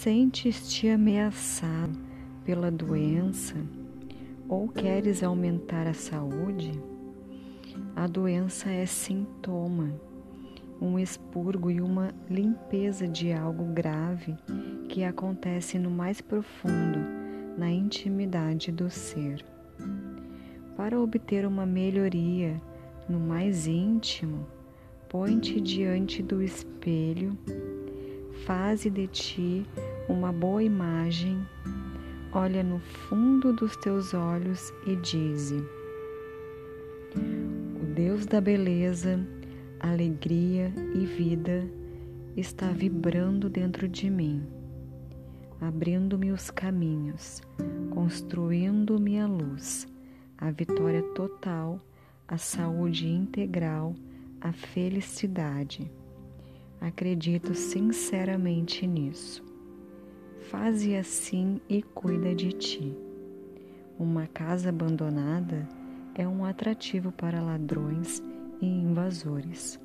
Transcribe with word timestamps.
Sentes-te 0.00 0.88
ameaçado 0.88 1.96
pela 2.44 2.72
doença 2.72 3.54
ou 4.48 4.66
queres 4.66 5.22
aumentar 5.22 5.86
a 5.86 5.94
saúde? 5.94 6.72
A 7.94 8.08
doença 8.08 8.68
é 8.68 8.84
sintoma, 8.84 9.94
um 10.80 10.98
expurgo 10.98 11.70
e 11.70 11.80
uma 11.80 12.12
limpeza 12.28 13.06
de 13.06 13.32
algo 13.32 13.64
grave 13.66 14.34
que 14.88 15.04
acontece 15.04 15.78
no 15.78 15.90
mais 15.90 16.20
profundo, 16.20 16.98
na 17.56 17.70
intimidade 17.70 18.72
do 18.72 18.90
ser. 18.90 19.44
Para 20.76 20.98
obter 20.98 21.46
uma 21.46 21.64
melhoria 21.64 22.60
no 23.08 23.20
mais 23.20 23.68
íntimo, 23.68 24.48
põe-te 25.08 25.60
diante 25.60 26.24
do 26.24 26.42
espelho, 26.42 27.38
faze 28.44 28.90
de 28.90 29.06
ti 29.06 29.64
uma 30.08 30.32
boa 30.32 30.62
imagem, 30.62 31.46
olha 32.32 32.62
no 32.62 32.78
fundo 32.78 33.52
dos 33.52 33.76
teus 33.76 34.14
olhos 34.14 34.72
e 34.86 34.96
dize: 34.96 35.64
O 37.80 37.84
Deus 37.94 38.26
da 38.26 38.40
beleza, 38.40 39.20
alegria 39.80 40.72
e 40.94 41.04
vida 41.04 41.66
está 42.36 42.68
vibrando 42.68 43.48
dentro 43.50 43.88
de 43.88 44.08
mim, 44.08 44.46
abrindo-me 45.60 46.30
os 46.32 46.50
caminhos, 46.50 47.40
construindo-me 47.90 49.18
a 49.18 49.26
luz, 49.26 49.86
a 50.38 50.50
vitória 50.50 51.02
total, 51.14 51.80
a 52.26 52.38
saúde 52.38 53.08
integral 53.08 53.94
a 54.42 54.52
felicidade. 54.52 55.90
Acredito 56.80 57.54
sinceramente 57.54 58.86
nisso. 58.86 59.51
Faze 60.52 60.94
assim 60.94 61.62
e 61.66 61.82
cuida 61.82 62.34
de 62.34 62.52
ti. 62.52 62.94
Uma 63.98 64.26
casa 64.26 64.68
abandonada 64.68 65.66
é 66.14 66.28
um 66.28 66.44
atrativo 66.44 67.10
para 67.10 67.40
ladrões 67.40 68.22
e 68.60 68.66
invasores. 68.66 69.80